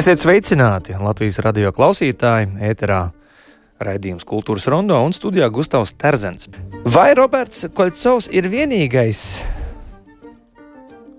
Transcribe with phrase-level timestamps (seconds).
[0.00, 3.00] Esiet sveicināti Latvijas radio klausītāji, ēterā
[3.84, 6.46] raidījums Kultūras rondo un studijā Gustavs Terzens.
[6.88, 9.20] Vai Roberts Koļcovs ir vienīgais,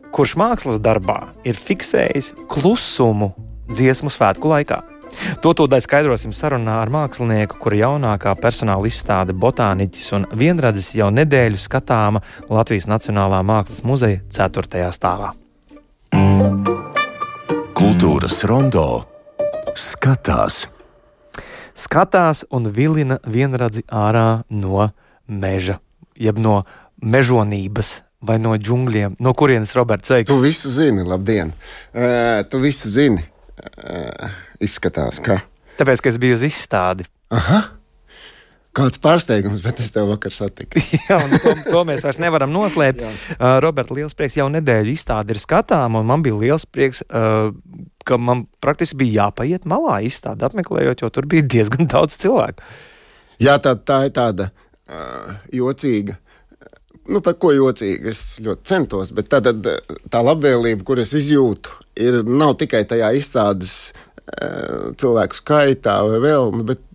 [0.10, 3.36] kurš mākslas darbā ir fiksējis klusumu
[3.70, 4.80] dziesmu svētku laikā?
[5.46, 11.62] To tūdaļ skaidrosim sarunā ar mākslinieku, kura jaunākā personāla izstāde Botāniķis un vienradzis jau nedēļu
[11.68, 14.90] skatāma Latvijas Nacionālā Mākslas muzeja 4.
[14.98, 15.36] stāvā.
[17.82, 18.82] Kultūras rondo
[19.74, 20.68] skatās.
[21.74, 24.84] Skatās un vilina vienradzi ārā no
[25.26, 25.80] meža,
[26.14, 26.60] jeb no
[27.02, 27.90] mežonības
[28.22, 29.18] vai no džungļiem.
[29.18, 30.30] No kurienes Roberts veiks?
[30.30, 31.56] Tu visu zini, labdien!
[31.90, 33.26] Uh, tu visu zini.
[33.58, 34.30] Uh,
[34.62, 35.42] izskatās, ka.
[35.82, 37.10] Tāpēc, ka es biju uz izstādi.
[37.34, 37.64] Aha!
[38.72, 40.80] Kāds pārsteigums, bet es tev vakar satiku.
[41.10, 43.02] Jā, to, to mēs vairs nevaram noslēpt.
[43.04, 47.52] uh, Roberts, liels prieks, jau nedēļu izstāde ir skatām, un man bija liels prieks, uh,
[48.08, 52.64] ka man praktiski bija jāpaiet malā izstādi apmeklējot, jo tur bija diezgan daudz cilvēku.
[53.44, 56.16] Jā, tā, tā ir tāda uh, jocīga.
[57.12, 59.52] Nu, par ko jocīgi es ļoti centos, bet tā, tā,
[60.14, 66.64] tā labvēlība, kuras izjūtu, ir nav tikai tajā izstādes uh, cilvēku skaitā vai vēl, nu,
[66.72, 66.86] bet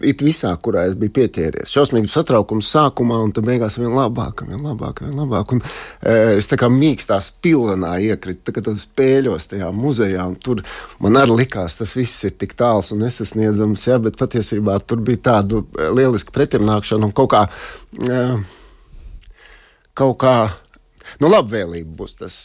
[0.00, 1.72] it visā, kurā es biju pieķēries.
[1.74, 5.52] Šausmīgs satraukums sākumā, un tad beigās vien labāk, vien labāk, vien labāk.
[5.52, 5.60] Un,
[6.00, 10.64] e, es tā kā mīkstā spilvenā iekritu, tā kā tad spēļos tajā muzejā, un tur
[11.04, 15.26] man arī likās, tas viss ir tik tāls un nesasniedzams, jā, bet patiesībā tur bija
[15.28, 17.46] tāda lieliska pretimnākšana un kaut kā,
[18.08, 18.26] e,
[19.98, 20.36] kaut kā
[21.20, 22.36] Nu, labvēlība būs tas,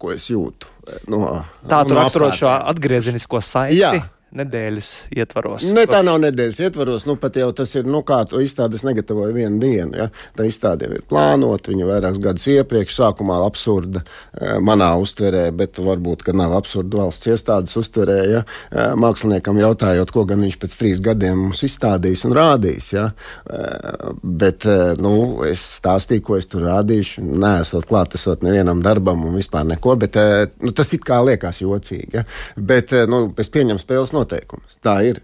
[0.00, 0.70] ko es jūtu.
[1.12, 3.90] No, Tā tu no raksturot šo atgriezenisko saiti Jā.
[4.34, 5.64] Nedēļas ietvaros.
[5.74, 7.06] Ne, tā nav nedēļas ietvaros.
[7.08, 9.94] Nu, pat jau tas ir, nu, kā to izstādes negatavoja vienu dienu.
[9.98, 10.08] Ja?
[10.36, 15.78] Tā izstāde jau ir plānota, viņa vairākus gadus iepriekš, sākumā absurda eh, manā uztverē, bet
[15.82, 18.18] varbūt, ka nav absurda valsts iestādes uztverē.
[18.30, 18.42] Ja?
[18.70, 22.92] Eh, Māksliniekam jautājot, ko gan viņš pēc trīs gadiem mums izstādīs un rādīs.
[22.96, 23.10] Ja?
[23.50, 24.12] Eh,
[24.44, 24.64] Bet
[25.00, 25.10] nu,
[25.46, 27.22] es stāstīju, ko es tur rādīšu.
[27.40, 29.94] Nē, esot klāt, esot nevienam darbam un vispār neko.
[30.00, 30.16] Bet,
[30.64, 32.18] nu, tas it kā liekas jocīgi.
[32.18, 32.24] Ja?
[32.56, 34.80] Bet nu, es pieņemu spēles noteikumus.
[34.82, 35.22] Tā ir.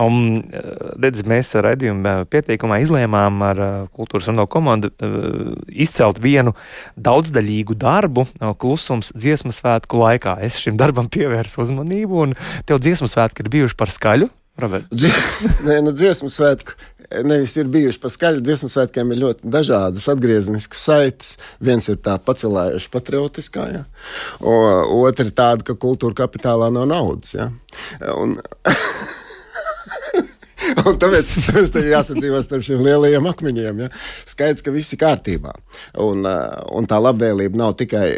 [0.00, 0.38] Un,
[1.02, 6.54] redz, mēs ar redzējumu pieteikumā izlēmām ar uh, kultūras un no komandu uh, izcelt vienu
[6.96, 10.38] daudzdaļīgu darbu uh, klusums dziesmu svētku laikā.
[10.46, 12.36] Es šim darbam pievērsu uzmanību, un
[12.68, 14.30] tev dziesmu svētki ir bijuši par skaļu.
[15.66, 16.74] Nē, nu, dziesmu svētku.
[17.24, 21.30] Nevis ir bijuši pa skaļu dziesmu svētkiem, ir ļoti dažādas atgriezniskas saites.
[21.64, 23.84] Viens ir tā pacelējuši patriotiskā, ja?
[24.42, 27.32] otra ir tāda, ka kultūra kapitālā nav naudas.
[27.38, 27.48] Ja?
[28.12, 28.36] Un,
[30.88, 31.30] Un tāpēc
[31.72, 33.84] te ir jāsadzīvot starp šiem lielajiem akmeņiem.
[33.84, 33.90] Ja?
[34.28, 35.54] Skaidrs, ka viss ir kārtībā.
[36.04, 38.08] Un, un tā labvēlība nav tikai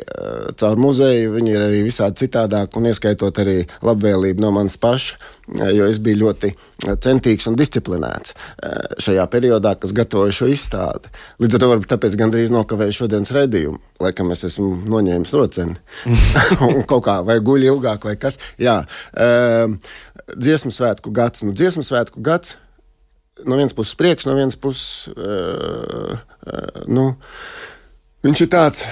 [0.60, 5.30] caur muzeju, viņa ir arī visādi citādāk, un ieskaitot arī labvēlību no manas paša, uh,
[5.58, 6.52] jo es biju ļoti
[7.04, 8.34] centīgs un disciplinēts
[9.02, 11.10] šajā periodā, kas gatavoja šo izstādi.
[11.42, 13.80] Līdz ar to varbūt tāpēc gandrīz nokavēju šodienas redzējumu.
[14.00, 15.76] Laikam es esmu noņēmis rocieni
[16.66, 18.40] un kaut kā vai guļu ilgāk vai kas.
[18.60, 19.76] Jā, uh,
[20.36, 21.44] dziesmu svētku gads.
[21.46, 22.56] Nu, dziesmu svētku gads
[23.44, 27.14] no vienas puses prieks, no vienas puses uh, uh, nu,
[28.26, 28.86] viņš ir tāds.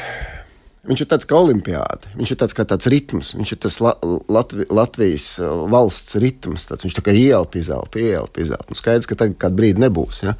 [0.89, 3.91] Viņš ir tāds kā olimpiāda, viņš ir tāds kā tāds ritms, viņš ir tas La
[4.33, 6.65] Latvi Latvijas uh, valsts ritms.
[6.71, 8.73] Tāds, viņš tā kā ielpa, izelpa, ielpa, izelpa.
[8.73, 10.23] Nu, skaidrs, ka tagad kādu brīdi nebūs.
[10.25, 10.33] Ja?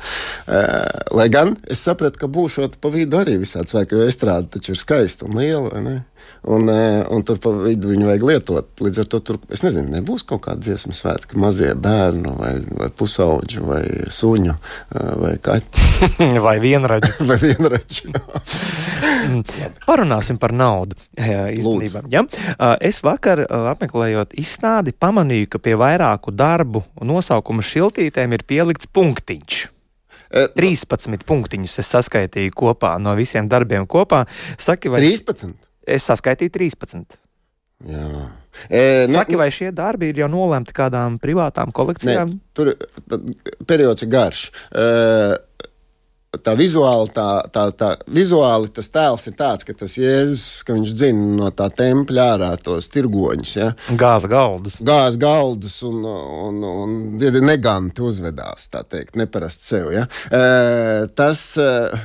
[1.13, 4.81] Lai gan es sapratu, ka būšot pa vidu arī visādi svēki, jo estrāde taču ir
[4.81, 5.83] skaista un liela.
[6.47, 8.69] Un, uh, un tur pa vidu viņu vajag lietot.
[8.85, 12.91] Līdz ar to tur, es nezinu, nebūs kaut kāda dziesmu svētki, mazie bērnu vai, vai
[12.95, 13.83] pusauģu vai
[14.15, 15.87] suņu uh, vai kaķu
[16.47, 17.11] Vai vienraģi?
[17.29, 18.13] vai vienraču.
[19.89, 20.99] Parunāsim par naudu.
[21.19, 22.23] Jā, īstenībā, ja?
[22.85, 23.43] Es vakar,
[23.73, 29.67] apmeklējot izstādi, pamanīju, ka pie vairāku darbu nosaukuma šiltītēm ir pielikts punktiņš.
[30.29, 34.27] Eh, 13 punktiņus es saskaitīju kopā no visiem darbiem kopā.
[34.61, 35.55] Saki, vai 13.
[35.89, 37.19] Es saskaitīju 13?
[37.89, 38.29] Jā.
[38.67, 42.33] E, ne, Saki, vai šie darbi ir jau nolemti kādām privātām kolekcijām?
[42.35, 42.73] ne, tur
[43.71, 44.49] periods ir garš.
[44.73, 44.87] E,
[46.29, 50.91] tā vizuāli, tā, tā, tā, vizuāli tas tēls ir tāds, ka tas Jēzus, ka viņš
[50.93, 53.53] dzina no tā tempļa ārā tos tirgoņus.
[53.57, 53.69] Ja?
[53.99, 54.77] Gāza galdus.
[54.85, 59.89] Gāz galdus un, un, un ir neganti uzvedās, tā teikt, neparasti sev.
[59.95, 60.05] Ja?
[60.29, 60.43] E,
[61.17, 61.45] tas,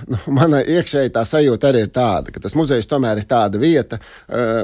[0.07, 3.99] nu, mana iekšēji tā sajūta arī ir tāda, ka tas muzejs tomēr ir tāda vieta,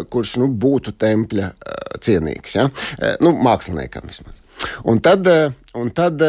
[0.10, 1.52] kurš nu, būtu tempļa
[2.00, 2.70] cienīgs, ja?
[2.96, 4.40] e, nu, māksliniekam vismaz.
[4.88, 5.28] Un tad,
[5.80, 6.24] un tad,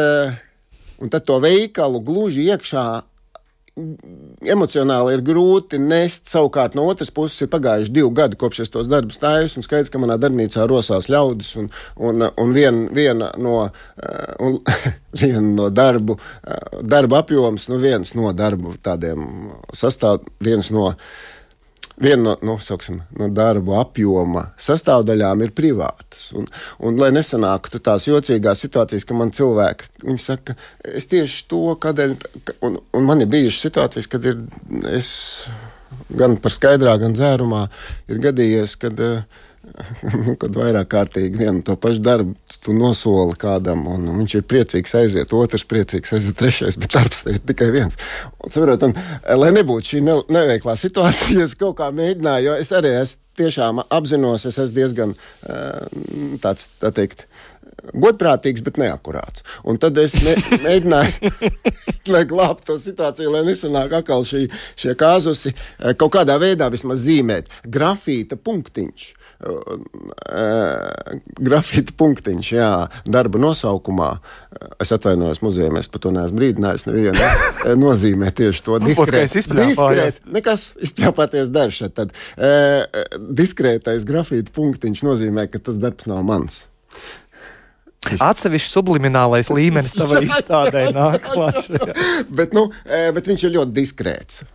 [0.99, 2.85] un tad to veikalu gluži iekšā
[3.77, 6.27] emocionāli ir grūti nest.
[6.31, 9.91] Savukārt, no otras puses, ir pagājuši divi gadi, kopš es tos darbus taisu, un skaidrs,
[9.93, 11.71] ka manā darbnīcā rosās ļaudis, un,
[12.09, 14.59] un, un vien, viena no, uh, un,
[15.21, 20.91] viena no darbu, uh, darba apjoms, nu viens no darbu tādiem sastāv, viens no
[22.01, 26.29] viena no, nu, sauksim, no darbu apjoma sastāvdaļām ir privātas.
[26.37, 26.47] Un,
[26.83, 32.15] un lai nesanāktu tās jocīgās situācijas, ka man cilvēki saka, es tieši to, kādēļ,
[32.67, 34.41] un, un man ir bijušas situācijas, kad ir
[34.91, 35.11] es
[36.17, 37.65] gan par skaidrā, gan dzērumā
[38.11, 39.21] ir gadījies, kad uh,
[40.25, 44.95] nu, kad vairāk kārtīgi vienu to pašu darbu tu nosoli kādam, un viņš ir priecīgs
[44.99, 47.97] aiziet, otrs priecīgs aiziet, trešais, bet darbs ir tikai viens.
[48.41, 48.95] Un, saprot, un,
[49.41, 53.85] lai nebūtu šī ne, neveiklā situācija, es kaut kā mēģināju, jo es arī es tiešām
[53.87, 57.25] apzinos, es esmu diezgan eh, tāds, tā teikt,
[57.93, 59.45] godprātīgs, bet neakurāts.
[59.67, 60.35] Un tad es me,
[60.65, 61.31] mēģināju,
[62.13, 64.45] lai glābtu to situāciju, lai nesanāk atkal šī,
[64.79, 69.09] šie kāzusi, eh, kaut kādā veidā vismaz zīmēt grafīta punktiņš.
[71.41, 72.69] Grafīta punktiņš, jā,
[73.09, 74.11] darba nosaukumā.
[74.81, 76.85] Es atvainojos muzejā, es par to neesmu brīdinājis.
[76.89, 79.41] Nevienu nozīmē tieši to diskrēti.
[79.41, 81.85] Diskrēt, nekas izpļāpāties darš.
[81.97, 82.83] Tad uh,
[83.41, 86.63] diskrētais grafīta punktiņš nozīmē, ka tas darbs nav mans.
[88.01, 91.69] Atsevišķi subliminālais līmenis tavā izstādē nāk klāt.
[92.37, 94.45] bet, nu, bet viņš ir ļoti diskrēts.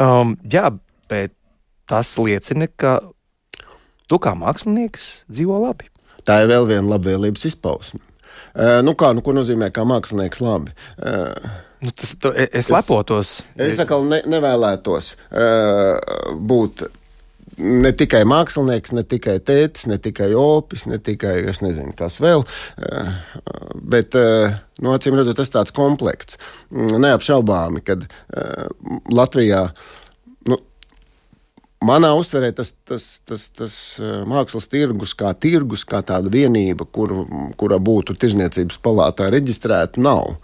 [0.00, 0.68] Um, jā,
[1.10, 1.34] bet
[1.88, 2.98] tas liecina, ka
[4.08, 5.88] tu kā mākslinieks dzīvo labi.
[6.28, 8.02] Tā ir vēl viena labvēlības izpausme.
[8.58, 10.76] Uh, nu kā, nu, ko nozīmē kā mākslinieks labi?
[10.98, 13.36] Uh, Nu, tas, tu, e, es lepotos.
[13.54, 16.88] Es, es atkal ne, nevēlētos uh, būt
[17.58, 22.44] ne tikai mākslinieks, ne tikai tētis, ne tikai opis, ne tikai es nezinu, kas vēl.
[22.78, 23.12] Eh,
[23.74, 26.38] bet, no nu, acīm redzot, tas ir tāds komplekts.
[26.70, 28.68] Neapšaubāmi, kad eh,
[29.10, 29.68] Latvijā.
[29.68, 30.07] Nu,
[31.84, 33.74] Manā uztverē tas, tas, tas, tas
[34.26, 37.12] mākslas tirgus, kā tirgus, kā tāda vienība, kur,
[37.60, 40.34] kura būtu tirzniecības palātā reģistrēta, nav.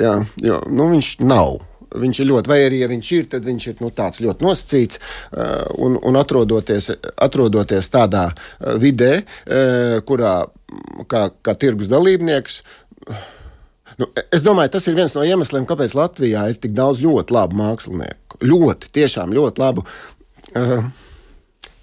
[0.00, 1.58] Jā, jo, nu, viņš nav
[1.88, 5.00] viņš ir ļoti, vai arī ja viņš ir, tad viņš ir nu, tāds ļoti nosacīts
[5.00, 9.22] uh, un, un atrodoties, atrodoties tādā uh, vidē,
[10.08, 10.34] kurā
[11.08, 12.60] kā, kā tirgus dalībnieks.
[13.98, 17.58] Nu, es domāju, tas ir viens no iemesliem, kāpēc Latvijā ir tik daudz ļoti labu
[17.58, 18.42] mākslinieku.
[18.46, 19.86] Ļoti, tiešām ļoti labu.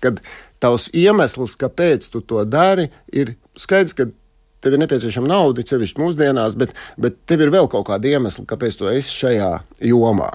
[0.04, 0.22] Kad
[0.62, 4.08] tavs iemesls, kāpēc tu to dari, ir skaidrs, ka
[4.66, 8.80] tev ir nepieciešama nauda, sevišķi mūsdienās, bet, bet tev ir vēl kaut kāda iemesla, kāpēc
[8.80, 9.52] tu esi šajā
[9.92, 10.32] jomā.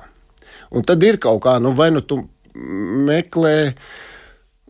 [0.70, 2.20] Un tad ir kaut kā, nu, vai nu tu
[2.54, 3.72] meklē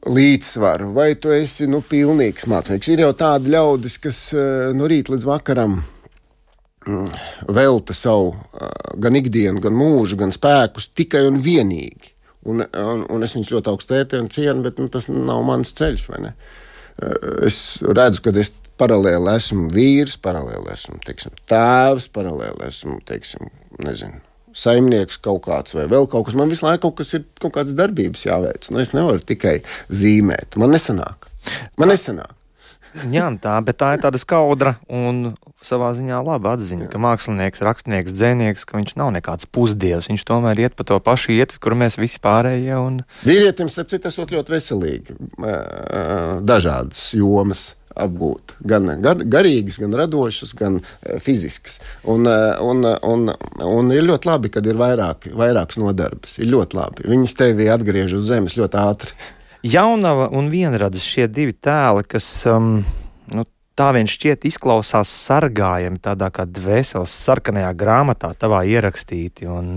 [0.09, 2.89] līdzsvaru, vai tu esi nu, pilnīgs mākslinieks.
[2.89, 5.77] Ir jau tādi ļaudis, kas eh, no rīta līdz vakaram
[6.87, 7.11] mm,
[7.53, 12.15] velta savu eh, gan ikdienu, gan mūžu, gan spēkus tikai un vienīgi.
[12.49, 15.75] Un, un, un es viņus ļoti augstu vērtēju un cienu, bet nu, tas nav mans
[15.77, 16.07] ceļš.
[16.17, 16.33] Eh,
[17.49, 23.53] es redzu, ka es paralēli esmu vīrs, paralēli esmu teiksim, tēvs, paralēli esmu teiksim,
[23.85, 24.23] nezinu,
[24.57, 26.38] saimnieks kaut kāds vai vēl kaut kas.
[26.38, 28.71] Man visu laiku kaut kas ir kaut kādas darbības jāveic.
[28.73, 29.61] Nu, es nevaru tikai
[29.93, 30.57] zīmēt.
[30.61, 31.29] Man nesanāk.
[31.81, 32.39] Man nesanāk.
[33.12, 36.90] Jā, tā, bet tā ir tāda skaudra un savā ziņā laba atziņa, Jā.
[36.92, 40.11] ka mākslinieks, rakstnieks, dzēnieks, ka viņš nav nekāds pusdievs.
[40.11, 42.76] Viņš tomēr iet pa to pašu ietvi, kur mēs visi pārējie.
[42.80, 43.02] Un...
[43.26, 45.18] Vīrietim, starp citu, esot ļoti veselīgi,
[46.47, 47.70] dažādas jomas
[48.00, 48.54] apgūt.
[48.70, 50.78] Gan gar, garīgas, gan radošas, gan
[51.23, 51.80] fiziskas.
[52.09, 53.35] Un, un, un,
[53.66, 56.38] un ir ļoti labi, kad ir vairāk, vairākas nodarbes.
[56.40, 57.09] Ir ļoti labi.
[57.11, 59.14] Viņas tevi atgriež uz zemes ļoti ātri.
[59.67, 62.79] Jaunava un vienradis šie divi tēli, kas um,
[63.35, 63.45] nu,
[63.76, 69.50] tā vien šķiet izklausās sargājami, tādā kā dvēseles sarkanajā grāmatā, tavā ierakstīti.
[69.50, 69.76] Un,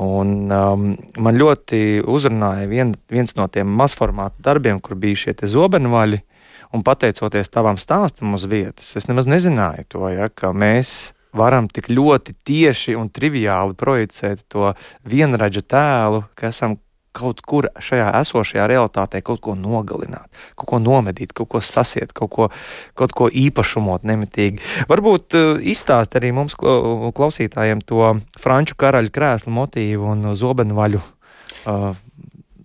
[0.00, 0.84] Un, um,
[1.20, 6.22] man ļoti uzrunāja vien, viens no tiem mazformāta darbiem, kur bija šie zobenvaļi,
[6.70, 11.88] Un pateicoties tavam stāstam uz vietas, es nemaz nezināju to, ja, ka mēs varam tik
[11.90, 14.70] ļoti tieši un triviāli projicēt to
[15.06, 16.78] vienradža tēlu, ka esam
[17.16, 22.30] kaut kur šajā esošajā realitātē kaut ko nogalināt, kaut ko nomedīt, kaut ko sasiet, kaut
[22.34, 22.50] ko,
[22.98, 24.62] kaut ko īpašumot nemitīgi.
[24.90, 31.90] Varbūt uh, izstāst arī mums klausītājiem to franču karaļa krēslu motīvu un zobenvaļu uh,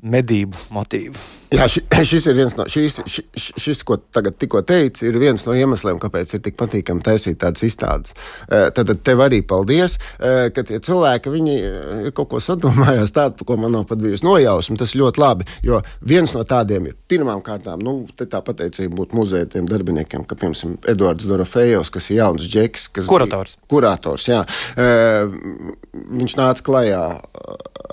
[0.06, 1.18] medību motīvu.
[1.56, 5.44] Jā, ši, šis ir viens no šīs, šis, šis, ko tagad tikko teici, ir viens
[5.46, 8.16] no iemesliem, kāpēc ir tik patīkami taisīt tādas izstādes.
[8.50, 13.14] Eh, tad tev arī paldies, eh, ka tie cilvēki viņi eh, ir kaut ko sadomājās
[13.16, 14.80] tādu, ko man nav pat bijusi nojausma.
[14.82, 19.48] Tas ļoti labi, jo viens no tādiem ir pirmām kārtām, nu, tā pateicība būtu muzeja
[19.56, 23.56] tiem darbiniekiem, ka, piemēram, Eduards Dorofejos, kas ir jauns džeks, kas kurators.
[23.56, 24.44] Bija, kurators, jā.
[24.76, 27.04] Viņš nāca klajā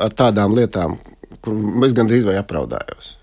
[0.02, 0.96] ar tādām lietām,
[1.42, 3.16] kur es gandrīz vai apraudājos.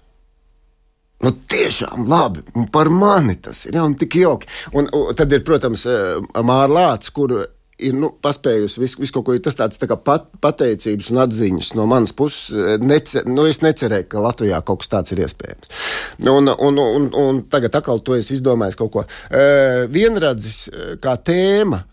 [1.19, 4.47] Nu, tiešām labi, un par mani tas ir jau tik jauki.
[4.71, 7.33] Un, un tad ir, protams, eh, Mārlāts, kur
[7.79, 11.89] ir nu, paspējusi visu, visu kaut ko tas tāds tā pat, pateicības un atziņas no
[11.91, 12.53] manas puses.
[12.55, 15.75] Eh, nece, nu, es necerēju, ka Latvijā kaut kas tāds ir iespējams.
[16.23, 19.07] Un, un, un, un tagad atkal to es izdomāju kaut ko.
[19.27, 20.69] Uh, vienradzis
[21.03, 21.83] kā tēma,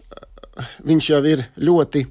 [0.87, 2.07] viņš jau ir ļoti.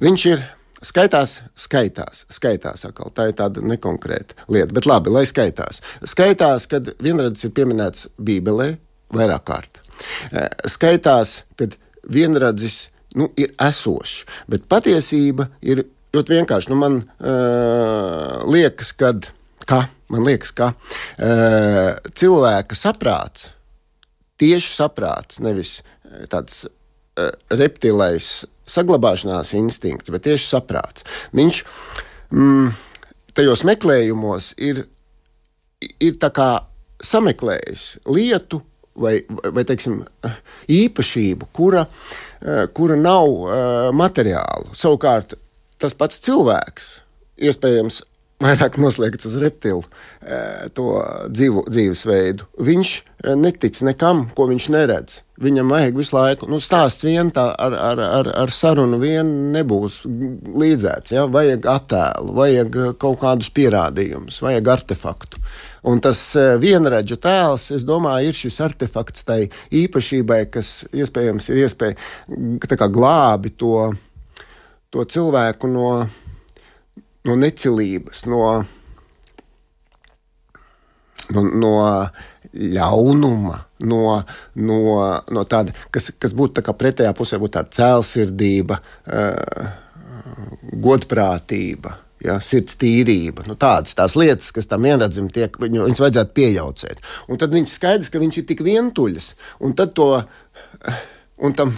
[0.00, 0.48] Viņš ir
[0.84, 3.10] Skaitās, skaitās, skaitās atkal.
[3.14, 5.82] Tā ir tāda nekonkrēta lieta, bet labi, lai skaitās.
[6.06, 8.68] Skaitās, kad vienradzis ir pieminēts Bībelē
[9.14, 9.80] vairāk kārt.
[10.30, 11.74] Eh, skaitās, kad
[12.06, 15.82] vienradzis nu, ir esošs, bet patiesība ir
[16.14, 16.70] ļoti vienkārša.
[16.72, 19.30] Nu, man uh, liekas, kad,
[19.68, 19.82] ka,
[20.12, 23.50] man liekas, ka uh, cilvēka saprāts,
[24.38, 25.80] tieši saprāts, nevis
[26.30, 26.64] tāds
[27.54, 31.06] reptilais saglabāšanās instinkts, bet tieši saprāts.
[31.36, 31.62] Viņš
[32.34, 32.72] mm,
[33.38, 34.84] tajos meklējumos ir,
[36.02, 36.18] ir
[37.04, 38.60] sameklējis lietu
[38.98, 39.20] vai,
[39.54, 40.00] vai teiksim,
[40.72, 41.84] īpašību, kura,
[42.74, 43.52] kura nav uh,
[43.94, 44.74] materiāla.
[44.76, 45.36] Savukārt
[45.78, 46.90] tas pats cilvēks
[47.48, 48.02] iespējams
[48.42, 49.82] vairāk noslēgts uz reptilu
[50.78, 50.90] to
[51.26, 52.46] dzīvu, dzīvesveidu.
[52.68, 52.92] Viņš
[53.38, 55.22] netic nekam, ko viņš neredz.
[55.38, 60.00] Viņam vajag visu laiku, nu, stāsts vien tā ar, ar, ar, ar sarunu vien nebūs
[60.06, 61.14] līdzēts.
[61.14, 61.26] Ja?
[61.30, 65.42] Vajag attēlu, vajag kaut kādus pierādījumus, vajag artefaktu.
[65.88, 66.20] Un tas
[66.58, 73.92] vienradžu tēls, es domāju, ir šis artefakts tai īpašībai, kas iespējams ir iespēja glābi to,
[74.90, 75.92] to cilvēku no
[77.28, 78.42] no necilības, no,
[81.34, 81.74] no, no
[82.58, 84.02] ļaunuma, no,
[84.56, 84.80] no,
[85.34, 89.72] no tāda, kas, kas būtu tā pretējā pusē, būtu tāda cēlsirdība, uh,
[90.88, 91.98] godprātība.
[92.18, 97.04] Ja, sirds tīrība, nu, tādas tās lietas, kas tam vienredzami tiek, viņu, viņas vajadzētu pieaugt.
[97.30, 99.28] Un tad viņš skaidrs, ka viņš ir tik vientuļs,
[99.62, 100.08] un tad to,
[101.46, 101.76] un tam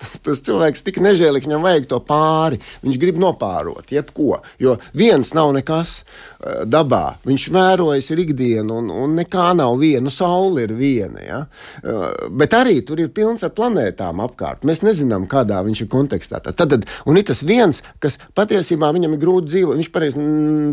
[0.24, 2.60] Tas cilvēks tik nežēlīgs, viņam vajag to pāri.
[2.84, 4.40] Viņš grib nopārot jebko.
[4.62, 7.18] Jo viens nav nekas uh, dabā.
[7.28, 10.06] Viņš vērojas ir ikdiena, un, un nekā nav viena.
[10.08, 11.24] Nu, saule ir viena.
[11.24, 11.40] Ja?
[11.82, 12.06] Uh,
[12.40, 14.64] bet arī tur ir pilns ar planētām apkārt.
[14.68, 16.42] Mēs nezinām, kādā viņš ir kontekstā.
[16.44, 19.80] Tad, tad, un ir tas viens, kas patiesībā viņam ir grūti dzīvot.
[19.80, 20.26] Viņš pareizi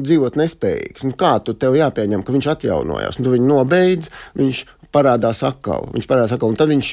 [0.07, 1.07] dzīvot nespējīgs.
[1.07, 3.19] Nu, kā tu tev jāpieņem, ka viņš atjaunojās?
[3.19, 4.63] Nu, tu viņu nobeidz, viņš
[4.94, 5.88] parādās atkal.
[5.94, 6.91] Viņš parādās atkal, un tad viņš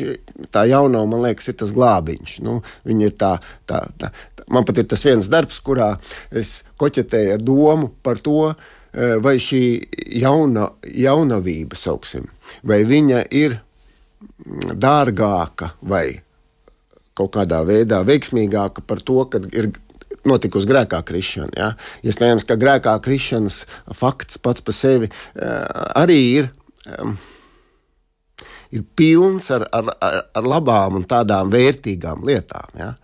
[0.54, 2.36] tā jaunā, man liekas, ir tas glābiņš.
[2.44, 3.34] Nu, viņa ir tā,
[3.70, 4.12] tā, tā.
[4.52, 5.94] Man pat ir tas viens darbs, kurā
[6.34, 8.54] es koķetēju ar domu par to,
[8.92, 9.62] eh, vai šī
[10.20, 12.28] jauna, jaunavība, sauksim,
[12.62, 13.60] vai viņa ir
[14.74, 16.20] dārgāka vai
[17.14, 19.70] kaut kādā veidā veiksmīgāka par to, ka ir
[20.28, 21.52] notikusi grēkā krišana.
[21.56, 21.70] Ja?
[22.06, 26.50] Iespējams, ka grēkā krišanas fakts pats par sevi uh, arī ir.
[26.98, 27.16] Um,
[28.74, 32.78] ir pilns ar, ar, ar, ar labām un tādām vērtīgām lietām.
[32.78, 32.94] Ja?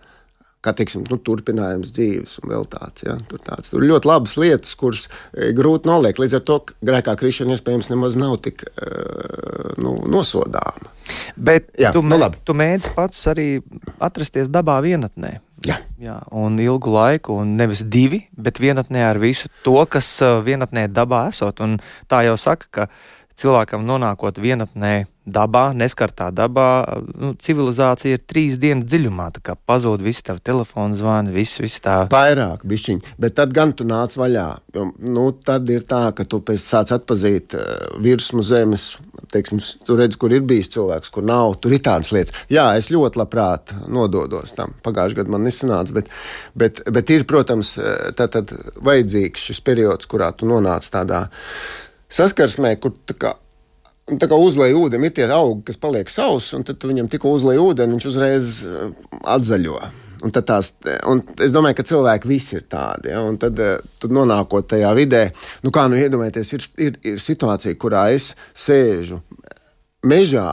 [0.61, 3.05] Kā teiksim, nu, turpinājums dzīves, un vēl tāds.
[3.07, 3.15] Ja?
[3.29, 3.71] Tur, tāds.
[3.73, 6.21] tur ļoti labas lietas, kuras e, grūti noliekt.
[6.21, 10.91] Līdz ar to grēkā krišana iespējams nemaz nav tik uh, nu, nosodāma.
[11.35, 13.47] Bet Jā, tu, nu, mē, tu mēdz pats arī
[13.97, 15.39] atrasties dabā vienatnē.
[15.65, 15.77] Jā.
[16.01, 20.09] Jā, un ilgu laiku, un nevis divi, bet vienatnē ar visu to, kas
[20.45, 21.61] vienatnē dabā esot.
[21.61, 21.77] Un
[22.09, 22.87] tā jau saka, ka
[23.41, 26.69] cilvēkam nonākot vienatnē, dabā, neskartā dabā,
[27.17, 29.29] nu, civilizācija ir trīs dienas dziļumā.
[29.37, 31.97] Tā kā pazūd visi tavi telefoni zvani, viss, viss tā.
[32.11, 34.47] Vairāk, bišķiņ, bet tad gan tu nāc vaļā.
[34.75, 37.65] Jo, nu, tad ir tā, ka tu pēc sāc atpazīt uh,
[38.03, 38.91] virsmu zemes.
[39.31, 41.55] Teiksim, tu redz, kur ir bijis cilvēks, kur nav.
[41.63, 42.35] Tur ir tādas lietas.
[42.51, 44.75] Jā, es ļoti labprāt nododos tam.
[44.83, 46.11] Pagājušajā gadā man nesanāca, bet,
[46.57, 47.77] bet, bet ir, protams,
[48.17, 48.51] tad, tad
[48.83, 51.25] vajadzīgs šis periods, kurā tu nonāc tādā
[52.11, 53.35] saskarsmē, kur kā,
[54.19, 57.63] tā kā uzlēja ūdeni, ir tie augi, kas paliek sausi, un tad viņam tikko uzlēja
[57.63, 58.87] ūdeni, viņš uzreiz uh,
[59.35, 59.79] atzaļo.
[60.21, 60.69] Un tās,
[61.09, 63.09] un es domāju, ka cilvēki visi ir tādi.
[63.13, 63.23] Ja?
[63.25, 65.23] Un tad, uh, tad nonākot tajā vidē,
[65.65, 69.21] nu kā nu iedomājieties, ir, ir, ir situācija, kurā es sēžu
[70.07, 70.51] mežā,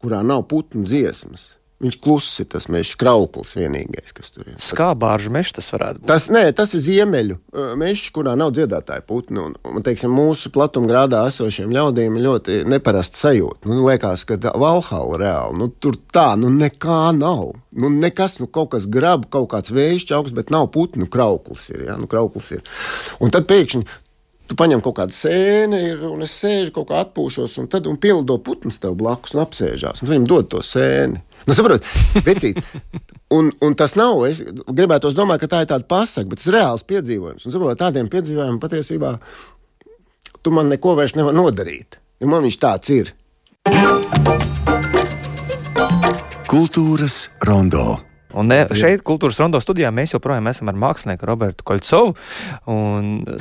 [0.00, 1.59] kurā nav putnu dziesmas.
[1.80, 4.58] Viņš klusi, tas mežs, krauklis vienīgais, kas tur ir.
[4.60, 6.08] Skābāržu mežs tas varētu būt.
[6.10, 9.46] Tas, nē, tas ir ziemeļu uh, mežs, kurā nav dziedātāju putnu.
[9.48, 13.64] Un, un, teiksim, mūsu platumgrādā esošiem ļaudīm ir ļoti neparasta sajūta.
[13.70, 17.56] Nu, liekas, ka Valhalla reāli, nu, tur tā, nu nekā nav.
[17.72, 21.70] Nu, nekas, nu kaut kas grab, kaut kāds vējš čauks, bet nav putnu krauklis.
[21.72, 21.96] Ir, ja?
[21.96, 22.64] nu, krauklis ir.
[23.24, 23.86] Un tad pēkšņi
[24.50, 25.78] Tu paņem kaut kādu sēni,
[26.08, 30.02] un es sēžu kaut kā atpūšos, un tad un pielido putns tev blakus un apsēžās.
[30.02, 31.22] Un viņam dod to sēni.
[31.46, 31.86] Nu, saprot,
[32.26, 32.58] vecīt,
[33.36, 34.24] un, un tas nav.
[34.26, 37.46] Es gribētu domāt, ka tā ir tāda pasaka, bet tas ir reāls piedzīvojums.
[37.46, 39.14] Un saprot, tādiem piedzīvojumiem patiesībā
[40.42, 42.00] tu man neko vairs nevar nodarīt.
[42.20, 43.14] Jo man viņš tāds ir.
[46.50, 48.00] Kultūras rondo.
[48.38, 52.14] Un ne, šeit, kultūras rondo studijā, mēs joprojām esam ar mākslinieku Robertu Koļcovu.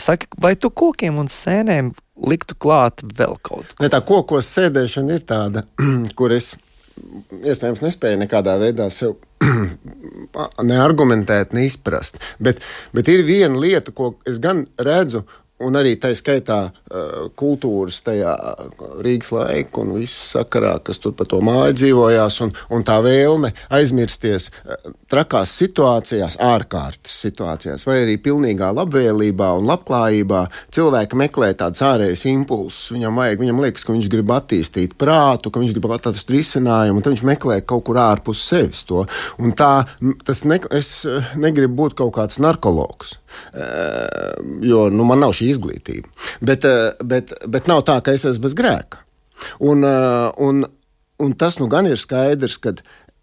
[0.01, 1.91] Saki, vai tu kokiem un sēnēm
[2.29, 3.83] liktu klāt vēl kaut ko?
[3.83, 5.65] Ne, tā kokos sēdēšana ir tāda,
[6.19, 6.55] kur es
[6.99, 9.17] iespējams nespēju nekādā veidā sev
[10.71, 12.19] neargumentēt, neizprast.
[12.43, 12.63] Bet,
[12.95, 15.23] bet ir viena lieta, ko es gan redzu
[15.65, 16.59] un arī tā skaitā
[17.39, 18.33] kultūras tajā
[19.03, 23.51] Rīgas laika un viss sakarā, kas tur pa to māju dzīvojās, un, un tā vēlme
[23.75, 24.49] aizmirsties
[25.09, 30.43] trakās situācijās, ārkārtas situācijās, vai arī pilnīgā labvēlībā un labklājībā.
[30.75, 32.89] Cilvēki meklē tādus ārējus impulsus.
[32.95, 37.05] Viņam vajag, viņam liekas, ka viņš grib attīstīt prātu, ka viņš grib atrast risinājumu, un
[37.05, 39.05] tad viņš meklē kaut kur ārpus sevis to.
[39.41, 39.73] Un tā,
[40.25, 40.93] tas ne, es
[41.39, 43.17] negribu būt kaut kāds narkologs.
[44.65, 46.09] Jo nu, man nav šī izglītība.
[46.45, 46.67] Bet,
[47.03, 49.03] bet, bet nav tā, ka es esmu bez grēka.
[49.63, 50.63] Un, un,
[51.23, 52.73] un tas nu gan ir skaidrs, ka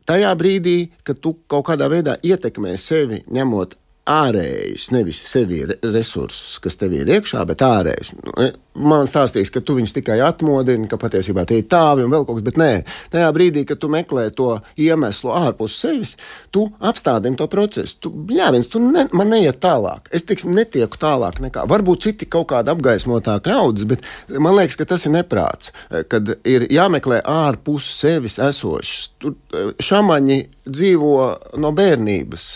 [0.09, 6.78] tajā brīdī, kad tu kaut kādā veidā ietekmē sevi, ņemot ārējus, nevis sevi resursus, kas
[6.78, 8.12] tev ir iekšā, bet ārējus.
[8.20, 12.12] Nu, e, man stāstīs, ka tu viņus tikai atmodini, ka patiesībā tie ir tāvi un
[12.14, 12.70] vēl kaut kas, bet nē,
[13.14, 16.14] tajā brīdī, kad tu meklē to iemeslu ārpus sevis,
[16.54, 17.98] tu apstādini to procesu.
[18.06, 20.12] Tu, jā, viens, tu ne, man neiet tālāk.
[20.14, 21.66] Es teiksim, netieku tālāk nekā.
[21.70, 24.06] Varbūt citi kaut kāda apgaismotāka ļaudis, bet
[24.38, 29.10] man liekas, ka tas ir neprāts, e, kad ir jāmeklē ārpus sevis esošs.
[29.18, 31.18] Tur e, šāmaņi dzīvo
[31.58, 32.48] no bērnības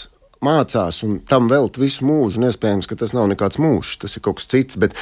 [0.45, 2.41] mācās un tam veltīt visu mūžu.
[2.51, 4.79] Iespējams, ka tas nav nekāds mūžs, tas ir kaut kas cits.
[4.81, 4.97] Bet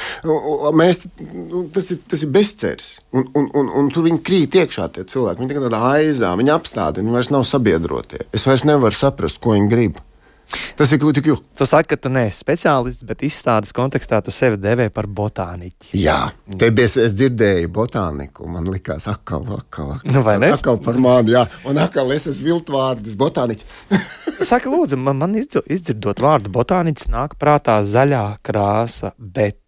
[0.75, 2.91] mēs, nu, tas, ir, tas ir bezcerīgs.
[3.15, 5.43] Un, un, un, un tur viņi krīt iekšā tie cilvēki.
[5.43, 8.25] Viņi tikai tādā aizā, viņi apstādina, viņi vairs nav sabiedrotie.
[8.35, 10.03] Es vairs nevaru saprast, ko viņi grib.
[10.49, 11.45] Tas ir tik jūtas.
[11.59, 15.91] Tu saki, ka tu neesi speciālists, bet izstādes kontekstā tu sevi devē par botāniķi.
[15.99, 18.47] Jā, te bija es dzirdēju botāniku.
[18.49, 20.53] Man likās, akal, akal, akal, nu, vai ne?
[20.55, 21.45] Akal par mani, jā.
[21.69, 23.67] Un akal es esmu viltvārdis, botāniķis.
[24.49, 29.59] Saki, lūdzu, man, man izdzirdot vārdu botāniķis nāk prātā zaļā krāsa, bet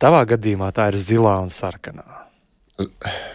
[0.00, 2.06] tavā gadījumā tā ir zilā un sarkanā.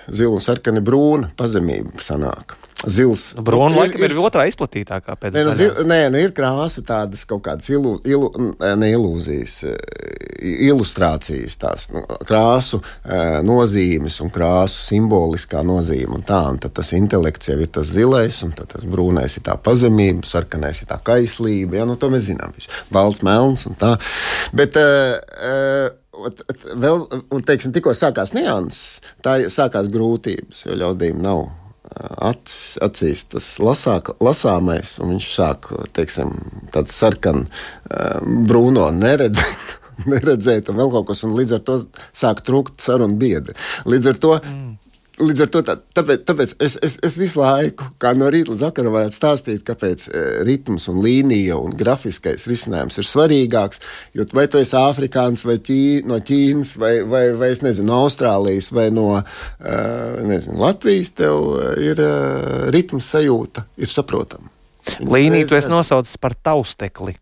[0.08, 2.56] Zila un sarkana brūna pazemība sanāk.
[2.84, 3.30] Zils.
[3.38, 6.84] Nu, Brūna laikam ir, ir otrā izplatītākā pēc nē, nu, zil, nē, nu ir krāsa
[6.86, 9.56] tādas kaut kādas ilu, ilu, ne ilūzijas,
[10.68, 12.82] ilustrācijas, tās nu, krāsu
[13.48, 16.20] nozīmes un krāsu simboliskā nozīme.
[16.20, 19.56] Un tā, un tad tas intelekts jau ir tas zilais, un tas brūnais ir tā
[19.56, 21.80] pazemība, sarkanais ir tā kaislība.
[21.80, 22.56] Ja, nu, to mēs zinām.
[22.94, 23.96] Balts, melns un tā.
[24.56, 27.00] Bet, uh, Vēl,
[27.34, 31.48] un, teiksim, tikko sākās nianses, tā sākās grūtības, jo ļaudīm nav
[32.30, 36.34] acis, acīs tas lasāk, lasāmais, un viņš sāk teiksim,
[36.74, 37.48] tāds sarkan,
[38.50, 39.80] brūno neredzēt.
[40.10, 41.80] neredzēt, un vēl kaut kas, un līdz ar to
[42.16, 43.56] sāk trūkt sarunu biedri.
[43.90, 44.72] Līdz ar to mm.
[45.22, 48.64] Līdz ar to tā, tāpēc, tāpēc es, es, es visu laiku, kā no rīta līdz
[48.66, 53.84] vakaram, varētu stāstīt, kāpēc e, ritms un līnija un grafiskais risinājums ir svarīgāks.
[54.18, 58.72] Jo vai tu esi afrikāns, vai ķī, no Ķīnas, vai, vai, vai nezinu, no Austrālijas,
[58.74, 59.24] vai no uh,
[60.26, 64.50] nezinu, Latvijas, tev ir uh, ritms sajūta, ir saprotama.
[65.06, 67.20] Līniju tu esi nosaucis par taustekli.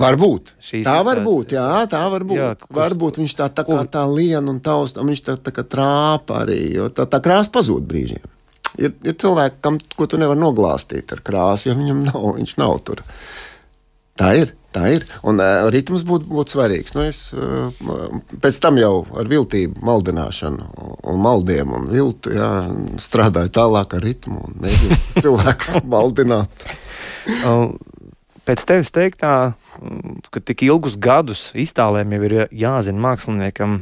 [0.00, 0.54] Varbūt.
[0.62, 2.38] Šīs tā var būt, jā, tā var būt.
[2.38, 5.52] Jā, kurs, Varbūt viņš tā, tā kā tā liena un tausta, un viņš tā, tā
[5.52, 8.24] kā trāpa arī, jo tā, tā krāsa pazūd brīžiem.
[8.80, 12.78] Ir, ir cilvēki, kam, ko tu nevari noglāstīt ar krāsu, jo viņam nav, viņš nav
[12.88, 13.04] tur.
[14.16, 14.56] Tā ir.
[14.72, 15.04] Tā ir.
[15.28, 16.94] Un uh, ritms būtu būt svarīgs.
[16.96, 17.68] Nu, es uh,
[18.40, 20.68] pēc tam jau ar viltību, maldināšanu,
[21.12, 22.48] un maldiem un viltu jā,
[22.96, 26.64] strādāju tālāk ar ritmu un mēģināju cilvēkus maldināt.
[28.42, 29.54] Pēc tevis teiktā,
[30.34, 33.76] ka tik ilgus gadus iztālēm jau ir jāzina māksliniekam,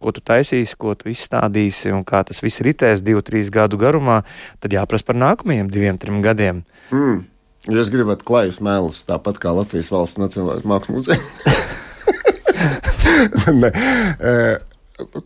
[0.00, 4.22] ko tu taisīsi, ko tu izstādīsi un kā tas viss ritēs divu, trīs gadu garumā,
[4.64, 6.62] tad jāprasa par nākamajiem diviem, trim gadiem.
[6.90, 7.18] Mm.
[7.66, 11.24] Ja es gribētu klājus mēlus, tāpat kā Latvijas valsts Nacionālais mākslas muzejs.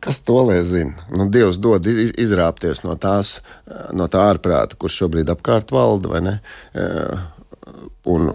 [0.02, 0.94] Kas to lai zina?
[1.14, 3.38] Nu, Dievs dod iz- izrāpties no, tās,
[3.94, 6.08] no tā ārprāta, kurš šobrīd apkārt valda.
[8.10, 8.30] Un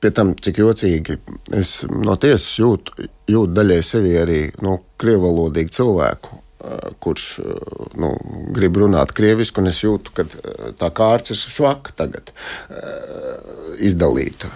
[0.00, 1.18] pie tam, cik jocīgi,
[1.56, 6.40] es no tiesas jūtu, jūtu daļai sevi arī nu, krievalodīgu cilvēku.
[6.66, 7.50] eh, Kurš eh,
[8.02, 8.12] nu,
[8.56, 12.32] grib runāt krieviski, un es jūtu, ka eh, tā kārta ir švaka tagad
[13.78, 14.50] izdalīta.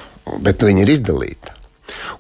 [0.44, 1.54] Bet viņa ir izdalīta.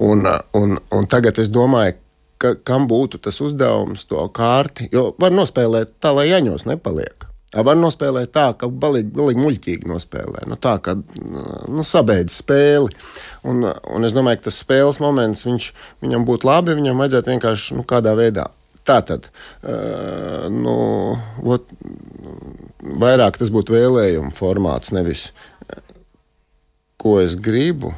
[0.02, 1.94] Un, un, un tagad es domāju,
[2.40, 7.29] ka, kam būtu tas uzdevums to kārti, jo var nospēlēt tā, lai jaņos nepaliek.
[7.50, 10.44] Var nospēlēt tā, ka galīgi, galīgi muļķīgi nospēlē.
[10.46, 12.94] Nu, tā kā nu, sabeidz spēli.
[13.50, 15.66] Un, un es domāju, ka tas spēles moments viņš,
[16.04, 16.76] viņam būtu labi.
[16.78, 18.46] Viņam vajadzētu vienkārši nu, kādā veidā.
[18.86, 20.76] Tā tad uh, nu,
[21.42, 21.72] ot,
[23.02, 25.28] vairāk tas būtu vēlējumu formāts, nevis
[27.00, 27.92] ko es gribu.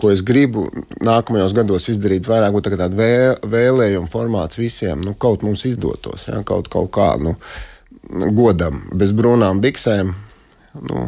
[0.00, 0.62] Ko es gribu
[1.04, 5.02] nākamajos gados izdarīt, vairāk būtu tā tāda vēl, vēlējuma formāts visiem.
[5.04, 7.10] Nu, kaut mums izdotos, ja, kaut, kaut kā.
[7.20, 7.34] Nu,
[8.10, 10.14] godam, bez brūnām biksēm,
[10.88, 11.04] nu,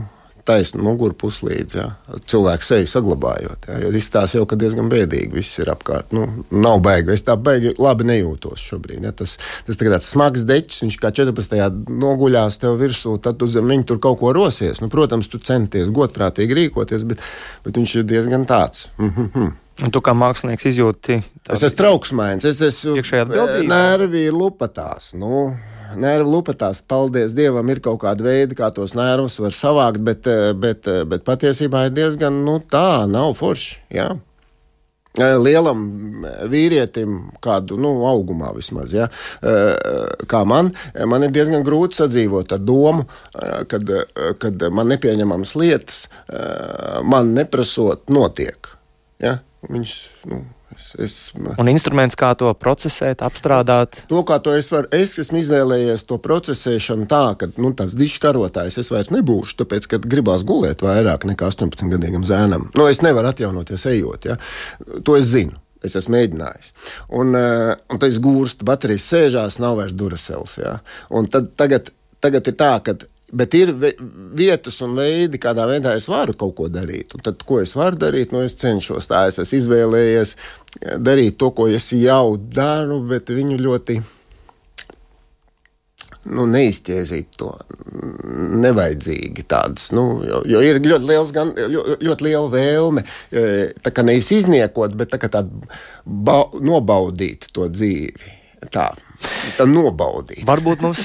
[0.47, 1.77] taisnu muguru puslīdz.
[1.77, 1.87] Ja.
[2.31, 3.67] Cilvēku seju saglabājot.
[3.69, 6.15] Ja, jo izstāsta jau, ka diezgan bēdīgi viss ir apkārt.
[6.17, 7.15] Nu, nav baigi.
[7.17, 9.03] Es tā baigi labi nejūtos šobrīd.
[9.09, 9.15] Ja.
[9.17, 11.59] Tas, tas ir tāds smags deķis, viņš kā 14.
[11.91, 14.83] noguļās tev virsū, tad tu zem viņa tur kaut ko rosies.
[14.83, 17.25] Nu, protams, tu centies godprātīgi rīkoties, bet,
[17.67, 18.89] bet viņš ir diezgan tāds.
[18.99, 19.55] Mm -hmm.
[19.85, 21.19] Un tu kā mākslinieks izjūti
[21.53, 22.95] Es esmu trauksmēns, es esmu
[24.25, 25.11] ir lupatās.
[25.15, 25.51] Nu,
[25.95, 30.53] nervi lupatās, paldies Dievam, ir kaut kāda veida, kā tos nervus var savākt, bet, eh,
[30.53, 33.77] bet, eh, bet patiesībā ir diezgan nu, tā, nav forši.
[33.91, 34.19] Jā.
[35.19, 39.09] Eh, Lielam vīrietim, kādu nu, augumā vismaz, ja,
[39.41, 40.75] kā man,
[41.07, 43.07] man ir diezgan grūti sadzīvot ar domu,
[43.67, 43.89] kad,
[44.39, 46.09] kad man nepieņemamas lietas,
[47.03, 48.69] man neprasot, notiek.
[49.19, 49.39] Ja?
[49.71, 49.95] Viņš,
[50.29, 50.43] nu,
[51.03, 54.03] es, un instruments, kā to procesēt, apstrādāt.
[54.11, 58.21] To, kā to es varu, es esmu izvēlējies to procesēšanu tā, ka nu, tāds dišs
[58.23, 62.71] karotājs es vairs nebūšu, tāpēc, ka gribās gulēt vairāk nekā 18 gadīgam zēnam.
[62.77, 64.39] Nu, es nevaru atjaunoties ejot, ja?
[65.05, 65.57] to es zinu.
[65.85, 66.71] Es esmu mēģinājis.
[67.15, 70.57] Un, uh, un tad es gūstu, baterijas sēžās, nav vairs durasels.
[70.59, 70.79] Ja?
[71.15, 71.93] Un tad, tagad,
[72.25, 72.97] tagad ir tā, ka
[73.33, 77.17] Bet ir vietas un veidi, kādā veidā es varu kaut ko darīt.
[77.17, 79.09] Un tad, ko es varu darīt, nu, es cenšos.
[79.11, 83.97] Tā es esmu izvēlējies eh, darīt to, ko es jau daru, bet viņu ļoti
[86.37, 87.51] nu, neizķēzīt to
[88.63, 89.47] nevajadzīgi.
[89.51, 94.05] Tādas, nu, jo, jo ir ļoti, liels, gan, ļoti, ļoti liela vēlme eh, tā kā
[94.07, 98.35] nevis izniekot, bet tā kā tāda ba- nobaudīt to dzīvi.
[98.73, 98.87] Tā,
[99.59, 100.47] tā nobaudīt.
[100.49, 101.03] Varbūt mums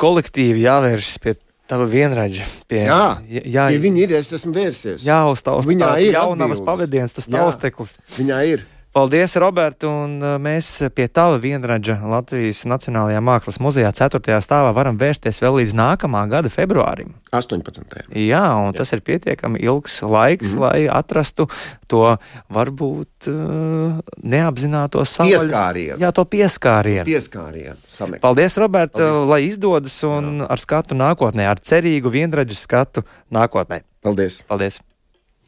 [0.00, 1.34] kolektīvi jāvēršas pie
[1.70, 2.44] tava vienradža.
[2.68, 5.04] Pie, Jā, jā, ja viņi ir, es esmu vērsies.
[5.06, 7.38] jā uztaust Viņā ir jaunavas pavadiens, tas Jā.
[7.38, 7.98] tausteklis.
[8.18, 8.66] Viņā ir.
[8.92, 14.20] Paldies, Roberta, un uh, mēs pie tava vienradža Latvijas Nacionālajā Mākslas muzejā 4.
[14.44, 17.14] stāvā varam vērsties vēl līdz nākamā gada februārim.
[17.32, 18.12] 18.
[18.20, 20.60] Jā, un tas ir pietiekami ilgs laiks, mm -hmm.
[20.60, 21.48] lai atrastu
[21.88, 22.18] to
[22.52, 25.96] varbūt uh, neapzināto savvaļas- Pieskārienu.
[25.96, 27.08] Jā, to pieskārienu.
[27.08, 28.20] Pieskārienu sameklēt.
[28.20, 29.28] Paldies, Roberta, Paldies.
[29.28, 33.80] lai izdodas un ar skatu nākotnē, ar cerīgu vienradžu skatu nākotnē.
[34.02, 34.42] Paldies!
[34.46, 34.82] Paldies!